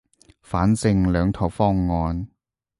[0.41, 2.27] 反正兩套方案